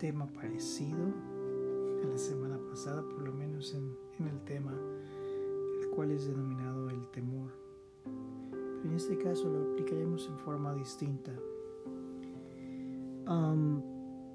tema 0.00 0.26
parecido 0.26 1.12
a 2.02 2.06
la 2.06 2.16
semana 2.16 2.58
pasada, 2.70 3.02
por 3.02 3.22
lo 3.22 3.34
menos 3.34 3.74
en, 3.74 3.94
el 4.26 4.40
tema, 4.44 4.72
el 4.72 5.90
cual 5.90 6.10
es 6.10 6.26
denominado 6.26 6.88
el 6.88 7.06
temor. 7.10 7.50
Pero 8.50 8.88
en 8.88 8.94
este 8.94 9.18
caso 9.18 9.50
lo 9.50 9.72
aplicaremos 9.72 10.26
en 10.26 10.38
forma 10.38 10.74
distinta. 10.74 11.32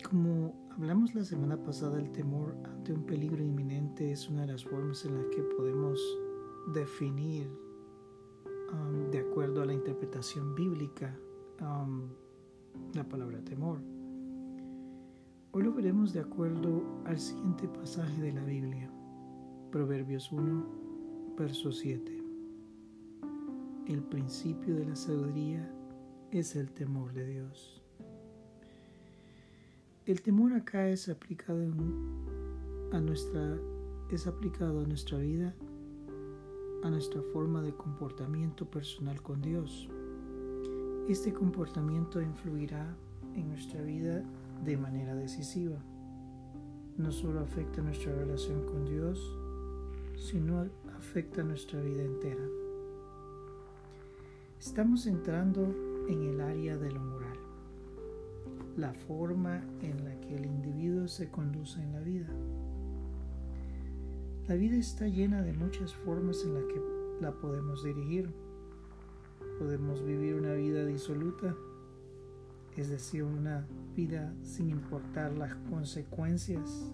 como 0.07 0.53
hablamos 0.77 1.15
la 1.15 1.23
semana 1.23 1.57
pasada, 1.57 1.99
el 1.99 2.11
temor 2.11 2.55
ante 2.63 2.93
un 2.93 3.03
peligro 3.03 3.43
inminente 3.43 4.11
es 4.11 4.29
una 4.29 4.41
de 4.41 4.53
las 4.53 4.63
formas 4.63 5.03
en 5.05 5.15
las 5.15 5.25
que 5.35 5.41
podemos 5.41 5.99
definir, 6.75 7.49
de 9.09 9.19
acuerdo 9.19 9.63
a 9.63 9.65
la 9.65 9.73
interpretación 9.73 10.53
bíblica, 10.53 11.17
la 12.93 13.03
palabra 13.09 13.43
temor. 13.43 13.94
Hoy 15.55 15.63
lo 15.63 15.71
veremos 15.71 16.11
de 16.11 16.19
acuerdo 16.19 16.83
al 17.05 17.17
siguiente 17.17 17.69
pasaje 17.69 18.21
de 18.21 18.33
la 18.33 18.43
Biblia, 18.43 18.91
Proverbios 19.71 20.29
1, 20.29 20.65
verso 21.37 21.71
7. 21.71 22.21
El 23.87 24.03
principio 24.03 24.75
de 24.75 24.83
la 24.83 24.97
sabiduría 24.97 25.73
es 26.29 26.57
el 26.57 26.73
temor 26.73 27.13
de 27.13 27.25
Dios. 27.25 27.81
El 30.05 30.21
temor 30.21 30.51
acá 30.51 30.89
es 30.89 31.07
aplicado 31.07 31.63
a 32.91 32.99
nuestra 32.99 33.57
es 34.11 34.27
aplicado 34.27 34.81
a 34.81 34.85
nuestra 34.85 35.19
vida, 35.19 35.55
a 36.83 36.89
nuestra 36.89 37.21
forma 37.31 37.61
de 37.61 37.73
comportamiento 37.73 38.69
personal 38.69 39.21
con 39.21 39.41
Dios. 39.41 39.87
Este 41.07 41.31
comportamiento 41.31 42.21
influirá 42.21 42.93
en 43.35 43.47
nuestra 43.47 43.81
vida 43.83 44.21
de 44.63 44.77
manera 44.77 45.15
decisiva. 45.15 45.77
No 46.97 47.11
solo 47.11 47.41
afecta 47.41 47.81
nuestra 47.81 48.13
relación 48.13 48.65
con 48.65 48.85
Dios, 48.85 49.19
sino 50.17 50.65
afecta 50.95 51.43
nuestra 51.43 51.81
vida 51.81 52.03
entera. 52.03 52.45
Estamos 54.59 55.05
entrando 55.07 55.73
en 56.07 56.23
el 56.23 56.41
área 56.41 56.77
de 56.77 56.91
lo 56.91 57.01
moral, 57.01 57.37
la 58.77 58.93
forma 58.93 59.63
en 59.81 60.05
la 60.05 60.19
que 60.21 60.35
el 60.35 60.45
individuo 60.45 61.07
se 61.07 61.29
conduce 61.29 61.81
en 61.81 61.93
la 61.93 61.99
vida. 61.99 62.29
La 64.47 64.55
vida 64.55 64.77
está 64.77 65.07
llena 65.07 65.41
de 65.41 65.53
muchas 65.53 65.93
formas 65.93 66.43
en 66.43 66.53
las 66.53 66.63
que 66.65 66.81
la 67.19 67.31
podemos 67.33 67.83
dirigir 67.83 68.29
Podemos 69.59 70.03
vivir 70.03 70.35
una 70.35 70.53
vida 70.53 70.85
disoluta, 70.85 71.55
es 72.75 72.89
decir, 72.89 73.23
una 73.23 73.65
vida 73.95 74.33
sin 74.43 74.69
importar 74.69 75.31
las 75.31 75.55
consecuencias, 75.69 76.91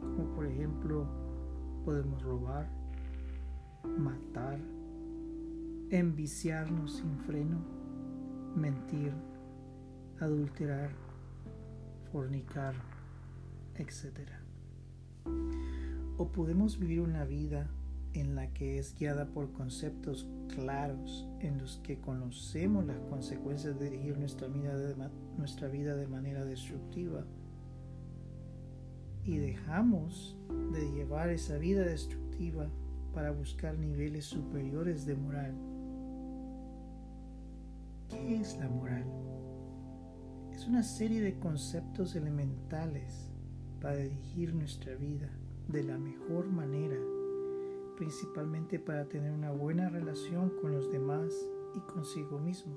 como 0.00 0.34
por 0.34 0.46
ejemplo 0.46 1.06
podemos 1.84 2.22
robar, 2.22 2.68
matar, 3.98 4.58
enviciarnos 5.90 6.96
sin 6.96 7.18
freno, 7.20 7.58
mentir, 8.54 9.12
adulterar, 10.20 10.90
fornicar, 12.12 12.74
etc. 13.76 14.30
O 16.16 16.28
podemos 16.28 16.78
vivir 16.78 17.00
una 17.00 17.24
vida 17.24 17.68
en 18.20 18.34
la 18.34 18.46
que 18.54 18.78
es 18.78 18.94
guiada 18.98 19.26
por 19.26 19.52
conceptos 19.52 20.26
claros 20.48 21.28
en 21.40 21.58
los 21.58 21.76
que 21.84 22.00
conocemos 22.00 22.86
las 22.86 22.98
consecuencias 23.10 23.78
de 23.78 23.90
dirigir 23.90 24.16
nuestra 24.16 24.48
vida 24.48 24.74
de, 24.74 24.94
nuestra 25.36 25.68
vida 25.68 25.94
de 25.94 26.06
manera 26.06 26.46
destructiva 26.46 27.26
y 29.22 29.36
dejamos 29.36 30.38
de 30.72 30.90
llevar 30.92 31.28
esa 31.28 31.58
vida 31.58 31.82
destructiva 31.82 32.70
para 33.12 33.32
buscar 33.32 33.76
niveles 33.76 34.24
superiores 34.24 35.04
de 35.04 35.14
moral. 35.14 35.54
¿Qué 38.08 38.40
es 38.40 38.56
la 38.56 38.68
moral? 38.68 39.04
Es 40.52 40.66
una 40.66 40.82
serie 40.82 41.20
de 41.20 41.38
conceptos 41.38 42.14
elementales 42.16 43.30
para 43.82 43.96
dirigir 43.96 44.54
nuestra 44.54 44.94
vida 44.94 45.28
de 45.68 45.82
la 45.82 45.98
mejor 45.98 46.46
manera 46.46 46.96
principalmente 47.96 48.78
para 48.78 49.08
tener 49.08 49.32
una 49.32 49.50
buena 49.50 49.88
relación 49.88 50.50
con 50.60 50.72
los 50.72 50.90
demás 50.90 51.32
y 51.74 51.80
consigo 51.80 52.38
mismo. 52.38 52.76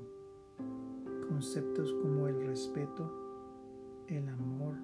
Conceptos 1.28 1.94
como 2.02 2.28
el 2.28 2.46
respeto, 2.48 3.12
el 4.08 4.28
amor, 4.30 4.76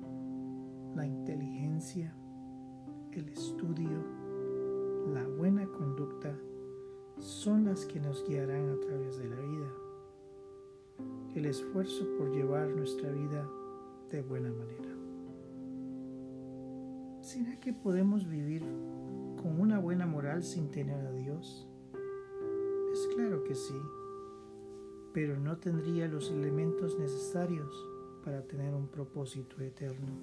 la 0.95 1.05
inteligencia, 1.05 2.15
el 3.11 3.29
estudio, 3.29 4.03
la 5.13 5.27
buena 5.27 5.65
conducta 5.67 6.37
son 7.17 7.65
las 7.65 7.85
que 7.85 7.99
nos 7.99 8.27
guiarán 8.27 8.69
a 8.69 8.79
través 8.79 9.17
de 9.17 9.29
la 9.29 9.39
vida. 9.39 9.71
El 11.33 11.45
esfuerzo 11.45 12.05
por 12.17 12.31
llevar 12.31 12.69
nuestra 12.69 13.11
vida 13.11 13.49
de 14.11 14.21
buena 14.21 14.51
manera. 14.51 14.95
¿Será 17.21 17.59
que 17.59 17.73
podemos 17.73 18.27
vivir 18.27 18.63
con 19.45 19.61
una 19.61 19.77
buena 19.77 20.07
moral 20.07 20.41
sin 20.41 20.71
tener 20.71 21.05
a 21.05 21.11
Dios? 21.11 21.69
Es 22.91 23.07
claro 23.15 23.43
que 23.43 23.53
sí, 23.53 23.75
pero 25.13 25.39
no 25.39 25.57
tendría 25.57 26.07
los 26.07 26.31
elementos 26.31 26.97
necesarios 26.97 27.71
para 28.23 28.41
tener 28.41 28.73
un 28.73 28.87
propósito 28.87 29.61
eterno. 29.61 30.17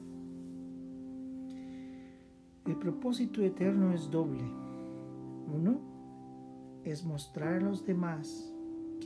El 2.67 2.77
propósito 2.81 3.43
eterno 3.43 3.93
es 3.93 4.11
doble. 4.11 4.43
Uno 4.43 6.81
es 6.83 7.05
mostrar 7.05 7.55
a 7.55 7.61
los 7.61 7.87
demás 7.87 8.53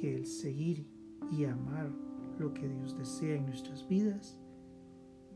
que 0.00 0.14
el 0.14 0.24
seguir 0.24 0.86
y 1.30 1.44
amar 1.44 1.90
lo 2.38 2.54
que 2.54 2.66
Dios 2.66 2.96
desea 2.96 3.36
en 3.36 3.44
nuestras 3.44 3.86
vidas 3.86 4.40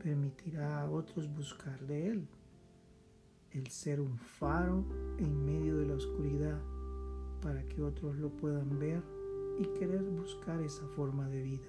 permitirá 0.02 0.80
a 0.80 0.90
otros 0.90 1.30
buscar 1.34 1.86
de 1.86 2.06
Él 2.06 2.28
el 3.52 3.66
ser 3.66 4.00
un 4.00 4.16
faro 4.16 4.84
en 5.18 5.44
medio 5.44 5.76
de 5.78 5.86
la 5.86 5.94
oscuridad 5.94 6.60
para 7.42 7.66
que 7.68 7.82
otros 7.82 8.16
lo 8.16 8.30
puedan 8.30 8.78
ver 8.78 9.02
y 9.58 9.64
querer 9.78 10.02
buscar 10.02 10.60
esa 10.62 10.86
forma 10.88 11.28
de 11.28 11.42
vida. 11.42 11.68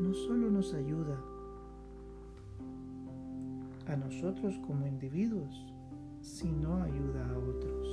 No 0.00 0.14
solo 0.14 0.50
nos 0.50 0.72
ayuda 0.72 1.20
a 3.86 3.96
nosotros 3.96 4.58
como 4.66 4.86
individuos, 4.86 5.66
sino 6.22 6.82
ayuda 6.82 7.28
a 7.28 7.38
otros. 7.38 7.88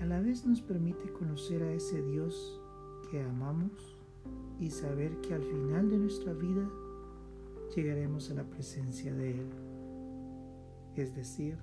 A 0.00 0.06
la 0.06 0.20
vez 0.20 0.46
nos 0.46 0.60
permite 0.60 1.12
conocer 1.12 1.62
a 1.62 1.72
ese 1.72 2.02
Dios 2.02 2.60
que 3.10 3.20
amamos 3.20 3.96
y 4.60 4.70
saber 4.70 5.20
que 5.22 5.34
al 5.34 5.42
final 5.42 5.90
de 5.90 5.98
nuestra 5.98 6.32
vida 6.32 6.68
llegaremos 7.74 8.30
a 8.30 8.34
la 8.34 8.44
presencia 8.44 9.12
de 9.12 9.32
Él 9.32 9.65
es 10.96 11.14
decir, 11.14 11.56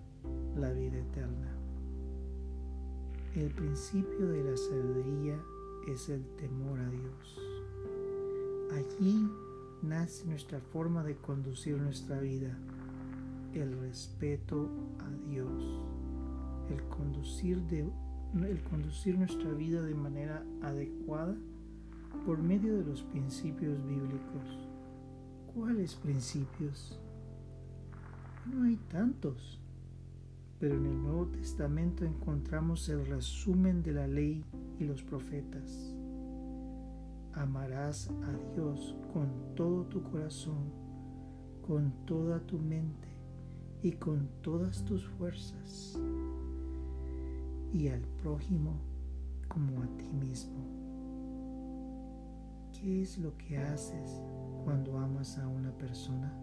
la 0.55 0.71
vida 0.71 0.97
eterna. 0.97 1.51
El 3.35 3.49
principio 3.49 4.27
de 4.27 4.43
la 4.43 4.55
sabiduría 4.55 5.41
es 5.87 6.07
el 6.09 6.23
temor 6.35 6.79
a 6.79 6.89
Dios. 6.89 7.39
Allí 8.71 9.27
nace 9.81 10.25
nuestra 10.27 10.59
forma 10.59 11.03
de 11.03 11.15
conducir 11.15 11.77
nuestra 11.77 12.19
vida, 12.19 12.55
el 13.53 13.79
respeto 13.79 14.69
a 14.99 15.09
Dios, 15.27 15.81
el 16.69 16.83
conducir, 16.87 17.57
nuestra 19.17 19.51
vida 19.51 19.81
de 19.81 19.95
manera 19.95 20.45
adecuada 20.61 21.35
por 22.25 22.37
medio 22.37 22.77
de 22.77 22.85
los 22.85 23.01
principios 23.03 23.83
bíblicos. 23.85 24.59
¿Cuáles 25.53 25.95
principios? 25.95 26.99
No 28.45 28.63
hay 28.63 28.75
tantos, 28.89 29.57
pero 30.59 30.75
en 30.75 30.85
el 30.85 31.01
Nuevo 31.01 31.27
Testamento 31.27 32.03
encontramos 32.03 32.89
el 32.89 33.05
resumen 33.05 33.81
de 33.83 33.93
la 33.93 34.05
ley 34.05 34.43
y 34.79 34.83
los 34.83 35.01
profetas. 35.01 35.95
Amarás 37.33 38.09
a 38.09 38.53
Dios 38.53 38.95
con 39.13 39.55
todo 39.55 39.85
tu 39.85 40.03
corazón, 40.03 40.71
con 41.65 41.93
toda 42.05 42.39
tu 42.41 42.59
mente 42.59 43.07
y 43.81 43.93
con 43.93 44.27
todas 44.41 44.83
tus 44.83 45.07
fuerzas, 45.07 45.97
y 47.71 47.87
al 47.87 48.01
prójimo 48.21 48.73
como 49.47 49.81
a 49.81 49.87
ti 49.97 50.11
mismo. 50.13 50.59
¿Qué 52.73 53.01
es 53.01 53.17
lo 53.17 53.37
que 53.37 53.57
haces 53.57 54.21
cuando 54.65 54.97
amas 54.97 55.37
a 55.37 55.47
una 55.47 55.71
persona? 55.71 56.42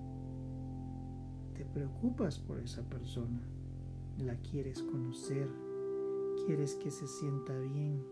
Te 1.61 1.67
preocupas 1.67 2.39
por 2.39 2.59
esa 2.59 2.81
persona, 2.89 3.39
la 4.17 4.35
quieres 4.37 4.83
conocer, 4.83 5.47
quieres 6.47 6.75
que 6.77 6.91
se 6.91 7.07
sienta 7.07 7.55
bien, 7.59 8.03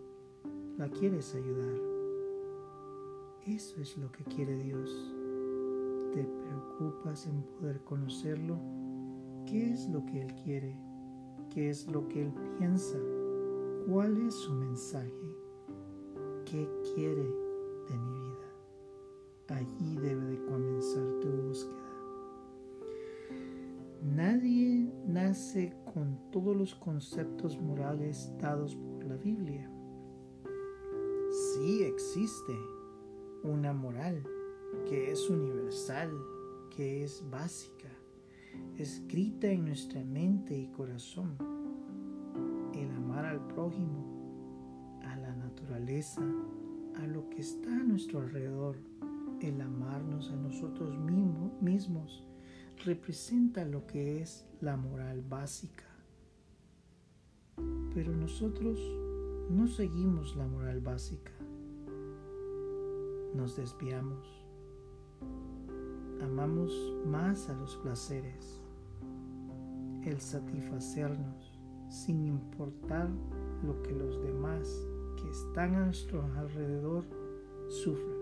la 0.77 0.91
quieres 0.91 1.35
ayudar. 1.35 1.81
Eso 3.47 3.81
es 3.81 3.97
lo 3.97 4.12
que 4.12 4.25
quiere 4.25 4.55
Dios. 4.55 4.91
Te 6.12 6.25
preocupas 6.25 7.27
en 7.27 7.43
poder 7.59 7.83
conocerlo, 7.85 8.59
¿qué 9.47 9.73
es 9.73 9.89
lo 9.89 10.05
que 10.05 10.21
Él 10.21 10.35
quiere? 10.45 10.77
¿Qué 11.49 11.71
es 11.71 11.87
lo 11.87 12.06
que 12.09 12.27
Él 12.27 12.35
piensa? 12.59 12.99
¿Cuál 13.89 14.27
es 14.27 14.35
su 14.35 14.53
mensaje? 14.53 15.35
¿Qué 16.45 16.69
quiere 16.95 17.25
de 17.25 17.99
mi 17.99 18.12
vida? 18.12 19.56
Allí 19.56 19.97
debe 19.97 20.27
de 20.27 20.45
comenzar 20.45 21.21
tu 21.23 21.29
búsqueda. 21.29 21.77
Nadie 24.03 24.93
nace 25.06 25.75
con 25.93 26.31
todos 26.31 26.56
los 26.56 26.75
conceptos 26.77 27.61
morales 27.61 28.33
dados 28.39 28.77
por 28.77 29.05
la 29.05 29.17
Biblia. 29.17 29.69
Sí 31.31 31.83
existe 31.83 32.55
una 33.43 33.73
moral 33.73 34.23
que 34.89 35.11
es 35.11 35.29
universal, 35.29 36.12
que 36.71 37.03
es 37.03 37.29
básica, 37.29 37.89
escrita 38.77 39.49
en 39.49 39.65
nuestra 39.65 40.05
mente 40.05 40.56
y 40.56 40.69
corazón. 40.69 41.37
El 42.75 42.91
amar 42.93 43.25
al 43.25 43.45
prójimo, 43.49 45.00
a 45.03 45.17
la 45.17 45.35
naturaleza, 45.35 46.23
a 46.95 47.06
lo 47.09 47.29
que 47.31 47.41
está 47.41 47.73
a 47.73 47.85
nuestro 47.85 48.21
alrededor, 48.21 48.77
el 49.41 49.61
amarnos 49.61 50.31
a 50.31 50.37
nosotros 50.37 50.97
mismos 51.61 52.27
representa 52.84 53.64
lo 53.64 53.86
que 53.86 54.20
es 54.20 54.46
la 54.60 54.76
moral 54.76 55.22
básica. 55.22 55.84
Pero 57.94 58.14
nosotros 58.14 58.78
no 59.50 59.66
seguimos 59.66 60.36
la 60.36 60.46
moral 60.46 60.80
básica. 60.80 61.32
Nos 63.34 63.56
desviamos. 63.56 64.26
Amamos 66.22 66.72
más 67.06 67.48
a 67.48 67.54
los 67.54 67.76
placeres, 67.76 68.60
el 70.04 70.20
satisfacernos 70.20 71.58
sin 71.88 72.26
importar 72.26 73.08
lo 73.64 73.82
que 73.82 73.92
los 73.92 74.20
demás 74.22 74.69
que 75.16 75.30
están 75.30 75.75
a 75.75 75.86
nuestro 75.86 76.22
alrededor 76.36 77.04
sufran. 77.69 78.18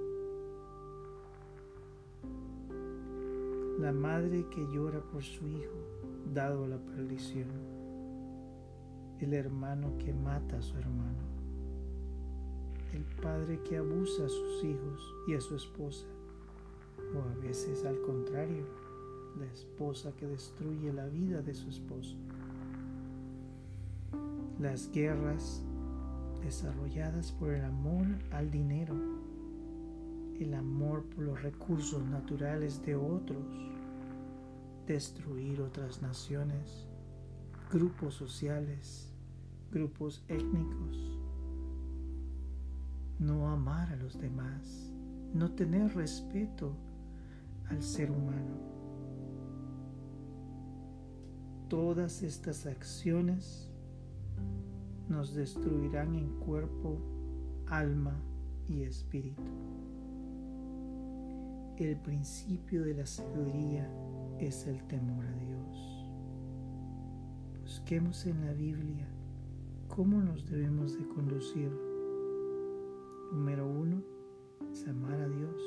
La 3.79 3.93
madre 3.93 4.47
que 4.49 4.67
llora 4.73 5.01
por 5.01 5.23
su 5.23 5.47
hijo 5.49 5.77
dado 6.33 6.67
la 6.67 6.79
perdición, 6.79 7.49
el 9.21 9.35
hermano 9.35 9.97
que 9.99 10.15
mata 10.15 10.59
a 10.59 10.63
su 10.63 10.77
hermano, 10.79 11.25
el 12.95 13.05
padre 13.23 13.61
que 13.63 13.77
abusa 13.77 14.25
a 14.25 14.29
sus 14.29 14.65
hijos 14.65 15.15
y 15.29 15.35
a 15.35 15.41
su 15.41 15.57
esposa, 15.57 16.07
o 17.15 17.21
a 17.21 17.47
veces 17.47 17.85
al 17.85 18.01
contrario, 18.01 18.65
la 19.39 19.47
esposa 19.47 20.13
que 20.17 20.27
destruye 20.27 20.93
la 20.93 21.07
vida 21.07 21.43
de 21.43 21.55
su 21.55 21.69
esposo. 21.69 22.17
Las 24.59 24.91
guerras 24.91 25.63
desarrolladas 26.43 27.31
por 27.33 27.53
el 27.53 27.65
amor 27.65 28.07
al 28.31 28.51
dinero 28.51 28.95
el 30.41 30.55
amor 30.55 31.05
por 31.05 31.25
los 31.25 31.43
recursos 31.43 32.05
naturales 32.05 32.85
de 32.85 32.95
otros, 32.95 33.45
destruir 34.87 35.61
otras 35.61 36.03
naciones, 36.03 36.87
grupos 37.73 38.15
sociales, 38.15 39.13
grupos 39.71 40.23
étnicos, 40.29 41.19
no 43.19 43.49
amar 43.49 43.93
a 43.93 43.97
los 43.97 44.19
demás, 44.21 44.93
no 45.35 45.51
tener 45.53 45.95
respeto 45.95 46.73
al 47.69 47.83
ser 47.83 48.11
humano. 48.11 48.77
Todas 51.69 52.23
estas 52.23 52.67
acciones 52.67 53.73
nos 55.09 55.35
destruirán 55.35 56.15
en 56.15 56.29
cuerpo, 56.41 56.99
alma 57.67 58.17
y 58.69 58.83
espíritu 58.83 59.43
el 61.79 61.97
principio 61.97 62.85
de 62.85 62.95
la 62.95 63.07
sabiduría 63.07 63.87
es 64.39 64.67
el 64.67 64.83
temor 64.87 65.25
a 65.25 65.33
Dios. 65.33 66.11
Busquemos 67.61 68.25
en 68.27 68.45
la 68.45 68.53
Biblia 68.53 69.07
cómo 69.89 70.21
nos 70.21 70.49
debemos 70.49 70.99
de 70.99 71.07
conducir. 71.09 71.71
Número 73.33 73.67
uno 73.67 74.03
es 74.73 74.87
amar 74.89 75.21
a 75.21 75.29
Dios. 75.29 75.63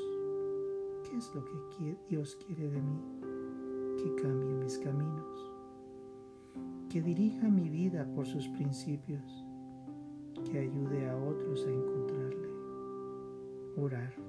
¿Qué 1.04 1.18
es 1.18 1.34
lo 1.36 1.46
que 1.46 1.98
Dios 2.10 2.38
quiere 2.46 2.70
de 2.70 2.82
mí? 2.82 3.00
Que 3.98 4.22
cambie 4.22 4.54
mis 4.56 4.78
caminos. 4.80 5.52
Que 6.90 7.02
dirija 7.02 7.50
mi 7.50 7.70
vida 7.70 8.10
por 8.16 8.26
sus 8.26 8.48
principios. 8.50 9.46
Que 10.50 10.60
ayude 10.60 11.10
a 11.10 11.18
otros 11.18 11.66
a 11.68 11.72
encontrarle. 11.72 12.50
Orar. 13.78 14.29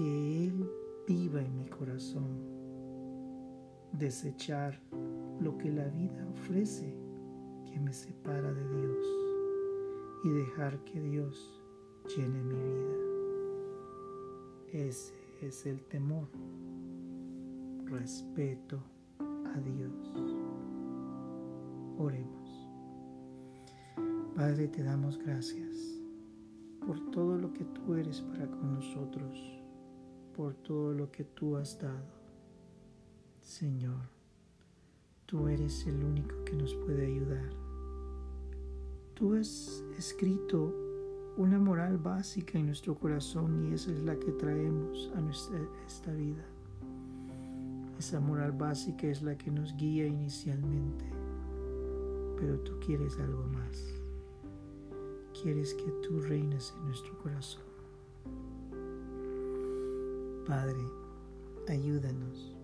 Que 0.00 0.46
Él 0.46 0.70
viva 1.06 1.42
en 1.42 1.58
mi 1.58 1.66
corazón, 1.66 2.24
desechar 3.92 4.80
lo 5.40 5.58
que 5.58 5.70
la 5.70 5.88
vida 5.88 6.26
ofrece 6.26 6.96
que 7.70 7.78
me 7.78 7.92
separa 7.92 8.50
de 8.50 8.66
Dios 8.78 9.06
y 10.24 10.28
dejar 10.30 10.82
que 10.84 11.02
Dios 11.02 11.62
llene 12.16 12.42
mi 12.42 12.54
vida. 12.54 12.96
Ese 14.72 15.12
es 15.42 15.66
el 15.66 15.82
temor, 15.82 16.28
respeto 17.84 18.82
a 19.18 19.60
Dios. 19.60 20.16
Oremos. 21.98 22.68
Padre, 24.34 24.66
te 24.68 24.82
damos 24.82 25.18
gracias 25.18 26.00
por 26.86 26.98
todo 27.10 27.36
lo 27.36 27.52
que 27.52 27.66
tú 27.66 27.96
eres 27.96 28.22
para 28.22 28.50
con 28.50 28.76
nosotros, 28.76 29.59
por 30.40 30.54
todo 30.54 30.94
lo 30.94 31.12
que 31.12 31.22
tú 31.22 31.58
has 31.58 31.78
dado. 31.78 32.14
Señor, 33.42 34.08
tú 35.26 35.48
eres 35.48 35.86
el 35.86 36.02
único 36.02 36.34
que 36.46 36.54
nos 36.54 36.72
puede 36.76 37.08
ayudar. 37.08 37.50
Tú 39.12 39.34
has 39.34 39.84
escrito 39.98 40.74
una 41.36 41.58
moral 41.58 41.98
básica 41.98 42.58
en 42.58 42.68
nuestro 42.68 42.98
corazón 42.98 43.68
y 43.68 43.74
esa 43.74 43.92
es 43.92 44.00
la 44.00 44.18
que 44.18 44.32
traemos 44.32 45.12
a 45.14 45.20
nuestra, 45.20 45.60
esta 45.86 46.10
vida. 46.10 46.46
Esa 47.98 48.18
moral 48.18 48.52
básica 48.52 49.08
es 49.08 49.20
la 49.20 49.36
que 49.36 49.50
nos 49.50 49.76
guía 49.76 50.06
inicialmente, 50.06 51.04
pero 52.38 52.58
tú 52.60 52.80
quieres 52.80 53.18
algo 53.18 53.44
más 53.44 54.00
quieres 55.42 55.72
que 55.72 55.90
tú 56.02 56.20
reines 56.20 56.74
en 56.76 56.86
nuestro 56.86 57.16
corazón. 57.18 57.69
Padre, 60.46 60.80
ayúdanos 61.68 62.56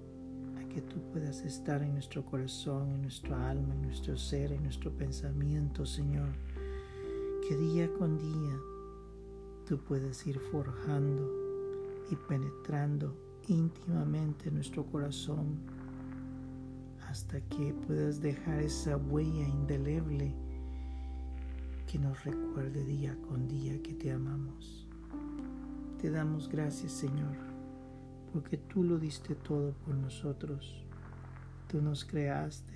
a 0.58 0.68
que 0.68 0.80
tú 0.80 1.00
puedas 1.12 1.42
estar 1.42 1.82
en 1.82 1.92
nuestro 1.92 2.24
corazón, 2.24 2.90
en 2.90 3.02
nuestra 3.02 3.50
alma, 3.50 3.74
en 3.74 3.82
nuestro 3.82 4.16
ser, 4.16 4.52
en 4.52 4.62
nuestro 4.62 4.90
pensamiento, 4.90 5.84
Señor. 5.84 6.28
Que 7.46 7.56
día 7.56 7.92
con 7.98 8.18
día 8.18 8.58
tú 9.66 9.78
puedas 9.78 10.26
ir 10.26 10.38
forjando 10.38 11.30
y 12.10 12.16
penetrando 12.16 13.14
íntimamente 13.48 14.50
nuestro 14.50 14.84
corazón 14.86 15.58
hasta 17.08 17.40
que 17.40 17.72
puedas 17.86 18.20
dejar 18.20 18.60
esa 18.60 18.96
huella 18.96 19.46
indeleble 19.46 20.34
que 21.86 21.98
nos 21.98 22.24
recuerde 22.24 22.84
día 22.84 23.16
con 23.28 23.46
día 23.48 23.80
que 23.82 23.94
te 23.94 24.10
amamos. 24.10 24.86
Te 26.00 26.10
damos 26.10 26.48
gracias, 26.48 26.92
Señor, 26.92 27.45
porque 28.36 28.58
tú 28.58 28.82
lo 28.82 28.98
diste 28.98 29.34
todo 29.34 29.72
por 29.72 29.94
nosotros. 29.94 30.84
Tú 31.68 31.80
nos 31.80 32.04
creaste. 32.04 32.74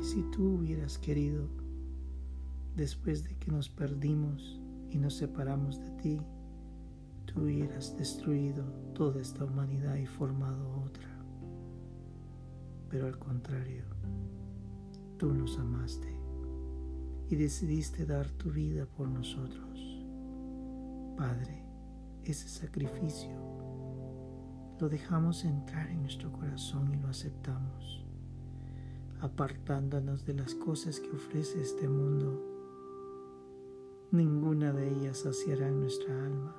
Y 0.00 0.04
si 0.04 0.22
tú 0.30 0.54
hubieras 0.54 0.96
querido, 0.96 1.50
después 2.74 3.24
de 3.24 3.36
que 3.36 3.50
nos 3.50 3.68
perdimos 3.68 4.58
y 4.90 4.96
nos 4.96 5.16
separamos 5.16 5.78
de 5.80 5.90
ti, 6.00 6.20
tú 7.26 7.42
hubieras 7.42 7.94
destruido 7.98 8.64
toda 8.94 9.20
esta 9.20 9.44
humanidad 9.44 9.96
y 9.96 10.06
formado 10.06 10.80
otra. 10.80 11.10
Pero 12.88 13.06
al 13.06 13.18
contrario, 13.18 13.84
tú 15.18 15.34
nos 15.34 15.58
amaste 15.58 16.08
y 17.28 17.36
decidiste 17.36 18.06
dar 18.06 18.30
tu 18.30 18.50
vida 18.50 18.86
por 18.86 19.08
nosotros. 19.08 20.00
Padre, 21.18 21.62
ese 22.24 22.48
sacrificio 22.48 23.63
lo 24.80 24.88
dejamos 24.88 25.44
entrar 25.44 25.88
en 25.90 26.02
nuestro 26.02 26.32
corazón 26.32 26.92
y 26.92 26.96
lo 26.96 27.08
aceptamos, 27.08 28.04
apartándonos 29.20 30.24
de 30.24 30.34
las 30.34 30.54
cosas 30.54 30.98
que 31.00 31.10
ofrece 31.10 31.62
este 31.62 31.88
mundo. 31.88 32.42
Ninguna 34.10 34.72
de 34.72 34.90
ellas 34.90 35.18
saciará 35.18 35.70
nuestra 35.70 36.12
alma 36.26 36.56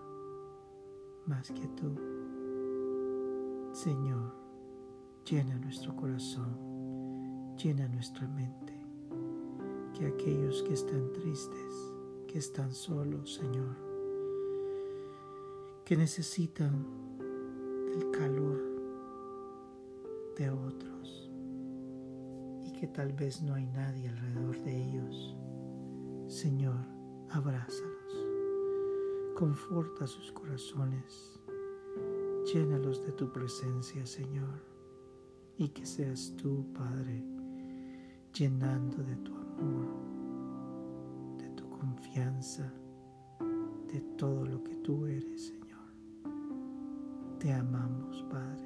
más 1.26 1.50
que 1.52 1.68
tú. 1.68 1.96
Señor, 3.74 4.34
llena 5.30 5.58
nuestro 5.58 5.96
corazón, 5.96 7.56
llena 7.58 7.88
nuestra 7.88 8.28
mente, 8.28 8.74
que 9.98 10.06
aquellos 10.06 10.64
que 10.64 10.74
están 10.74 11.12
tristes, 11.14 11.94
que 12.28 12.38
están 12.38 12.74
solos, 12.74 13.34
Señor, 13.34 13.76
que 15.84 15.98
necesitan 15.98 17.05
del 17.96 18.12
calor 18.12 18.62
de 20.38 20.50
otros 20.50 21.32
y 22.64 22.72
que 22.74 22.88
tal 22.88 23.14
vez 23.14 23.42
no 23.42 23.54
hay 23.54 23.66
nadie 23.68 24.10
alrededor 24.10 24.62
de 24.64 24.84
ellos, 24.84 25.38
Señor, 26.28 26.86
abrázalos, 27.30 28.28
conforta 29.36 30.08
sus 30.08 30.32
corazones, 30.34 31.40
llénalos 32.54 33.06
de 33.06 33.14
tu 33.14 33.32
presencia, 33.32 34.06
Señor, 34.06 34.62
y 35.58 35.70
que 35.70 35.86
seas 35.86 36.34
tú, 36.36 36.66
Padre, 36.74 37.24
llenando 38.34 38.98
de 39.04 39.16
tu 39.18 39.34
amor, 39.36 39.88
de 41.38 41.50
tu 41.52 41.70
confianza, 41.70 42.74
de 43.88 44.02
todo 44.18 44.46
lo 44.46 44.62
que 44.64 44.76
tú 44.76 45.06
eres, 45.06 45.48
Señor. 45.48 45.65
Te 47.40 47.54
amamos, 47.54 48.24
Padre, 48.32 48.66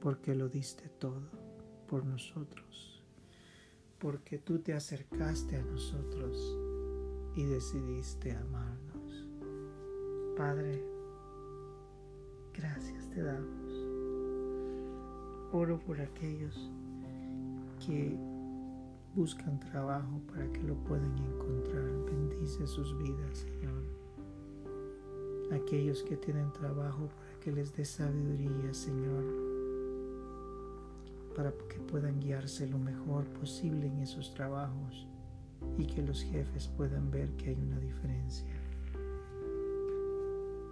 porque 0.00 0.34
lo 0.34 0.48
diste 0.48 0.88
todo 0.88 1.28
por 1.86 2.06
nosotros, 2.06 3.02
porque 3.98 4.38
tú 4.38 4.60
te 4.60 4.72
acercaste 4.72 5.56
a 5.56 5.62
nosotros 5.62 6.56
y 7.34 7.44
decidiste 7.44 8.32
amarnos. 8.32 9.26
Padre, 10.36 10.82
gracias 12.54 13.10
te 13.10 13.22
damos. 13.22 13.72
Oro 15.52 15.78
por 15.78 16.00
aquellos 16.00 16.70
que 17.84 18.16
buscan 19.14 19.58
trabajo 19.60 20.20
para 20.28 20.50
que 20.52 20.62
lo 20.62 20.74
puedan 20.84 21.16
encontrar. 21.18 21.84
Bendice 22.06 22.66
sus 22.66 22.96
vidas, 22.98 23.38
Señor. 23.38 23.82
Aquellos 25.52 26.02
que 26.02 26.16
tienen 26.16 26.52
trabajo 26.52 27.08
para 27.08 27.25
que 27.46 27.52
les 27.52 27.72
dé 27.76 27.84
sabiduría, 27.84 28.74
Señor, 28.74 29.22
para 31.36 31.52
que 31.68 31.78
puedan 31.78 32.18
guiarse 32.18 32.66
lo 32.66 32.76
mejor 32.76 33.24
posible 33.38 33.86
en 33.86 34.00
esos 34.00 34.34
trabajos 34.34 35.06
y 35.78 35.86
que 35.86 36.02
los 36.02 36.24
jefes 36.24 36.66
puedan 36.66 37.08
ver 37.08 37.30
que 37.36 37.50
hay 37.50 37.54
una 37.54 37.78
diferencia 37.78 38.52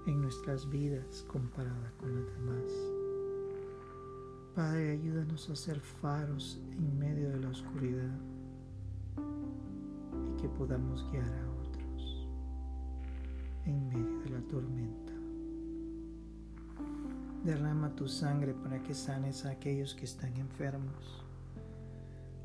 en 0.09 0.21
nuestras 0.21 0.69
vidas 0.69 1.25
comparada 1.29 1.93
con 1.97 2.13
las 2.13 2.27
demás. 2.35 2.73
Padre, 4.57 4.91
ayúdanos 4.91 5.49
a 5.51 5.55
ser 5.55 5.79
faros 5.79 6.61
en 6.73 6.99
medio 6.99 7.31
de 7.31 7.39
la 7.39 7.51
oscuridad 7.51 8.19
y 10.27 10.43
que 10.43 10.49
podamos 10.49 11.09
guiar 11.13 11.33
a 11.33 11.51
otros 11.53 12.29
en 13.65 13.89
medio 13.91 14.19
de 14.25 14.31
la 14.31 14.41
tormenta. 14.49 15.04
Derrama 17.45 17.95
tu 17.95 18.09
sangre 18.09 18.55
para 18.55 18.83
que 18.83 18.95
sanes 18.95 19.45
a 19.45 19.51
aquellos 19.51 19.95
que 19.95 20.05
están 20.05 20.35
enfermos. 20.37 21.25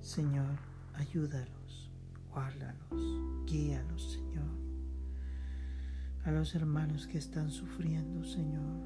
Señor, 0.01 0.60
ayúdalos 0.94 1.60
guárdalos, 2.32 3.46
guíalos, 3.46 4.13
Señor. 4.13 4.50
A 6.25 6.32
los 6.32 6.53
hermanos 6.56 7.08
que 7.08 7.18
están 7.18 7.50
sufriendo, 7.50 8.24
Señor. 8.24 8.77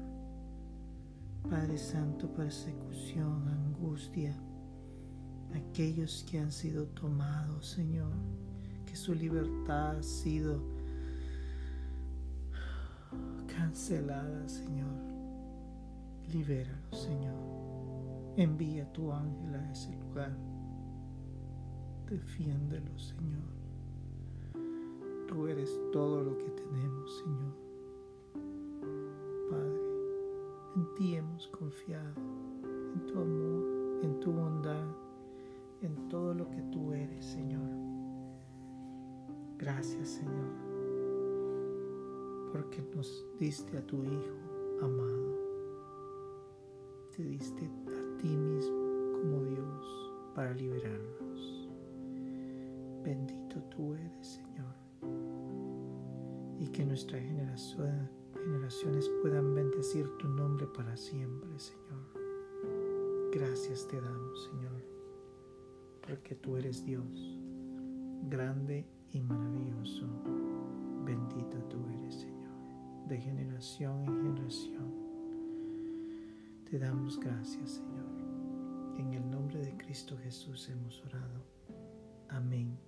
Padre 1.50 1.78
Santo, 1.78 2.32
persecución, 2.32 3.48
angustia. 3.48 4.34
Aquellos 5.54 6.24
que 6.28 6.38
han 6.38 6.50
sido 6.50 6.86
tomados, 6.86 7.66
Señor. 7.66 8.12
Que 8.86 8.96
su 8.96 9.14
libertad 9.14 9.98
ha 9.98 10.02
sido 10.02 10.62
cancelada, 13.46 14.48
Señor. 14.48 15.03
Libéralos, 16.32 17.02
Señor. 17.02 17.34
Envía 18.36 18.92
tu 18.92 19.12
ángel 19.12 19.54
a 19.54 19.70
ese 19.70 19.94
lugar 19.96 20.36
Defiéndelo, 22.10 22.98
Señor. 22.98 23.42
Tú 25.26 25.46
eres 25.46 25.80
todo 25.90 26.22
lo 26.22 26.36
que 26.36 26.50
tenemos, 26.50 27.18
Señor. 27.18 27.54
Padre, 29.50 29.80
en 30.76 30.94
ti 30.94 31.16
hemos 31.16 31.48
confiado, 31.48 32.14
en 32.94 33.06
tu 33.06 33.18
amor, 33.18 34.04
en 34.04 34.20
tu 34.20 34.32
bondad, 34.32 34.86
en 35.80 36.08
todo 36.08 36.34
lo 36.34 36.48
que 36.50 36.62
tú 36.70 36.92
eres, 36.92 37.24
Señor. 37.24 37.70
Gracias, 39.58 40.08
Señor, 40.08 40.52
porque 42.52 42.82
nos 42.94 43.24
diste 43.40 43.78
a 43.78 43.86
tu 43.86 43.96
Hijo 44.04 44.82
amado. 44.82 45.43
Te 47.16 47.22
diste 47.22 47.64
a 47.64 48.16
ti 48.18 48.36
mismo 48.36 49.12
como 49.12 49.44
Dios 49.44 50.12
para 50.34 50.52
liberarnos. 50.52 51.68
Bendito 53.04 53.62
tú 53.70 53.94
eres, 53.94 54.26
Señor. 54.26 54.74
Y 56.58 56.66
que 56.72 56.84
nuestras 56.84 57.22
generaciones 57.22 59.08
puedan 59.22 59.54
bendecir 59.54 60.08
tu 60.18 60.26
nombre 60.26 60.66
para 60.66 60.96
siempre, 60.96 61.56
Señor. 61.56 62.02
Gracias 63.32 63.86
te 63.86 64.00
damos, 64.00 64.50
Señor, 64.50 64.82
porque 66.00 66.34
tú 66.34 66.56
eres 66.56 66.84
Dios, 66.84 67.38
grande 68.28 68.88
y 69.12 69.20
maravilloso. 69.20 70.08
Bendito 71.04 71.58
tú 71.68 71.78
eres, 72.00 72.16
Señor, 72.16 73.06
de 73.06 73.18
generación 73.18 74.04
en 74.04 74.20
generación. 74.20 75.03
Te 76.70 76.78
damos 76.78 77.20
gracias, 77.20 77.72
Señor. 77.72 78.06
En 78.98 79.12
el 79.12 79.30
nombre 79.30 79.60
de 79.60 79.76
Cristo 79.76 80.16
Jesús 80.16 80.68
hemos 80.70 81.02
orado. 81.04 81.44
Amén. 82.28 82.78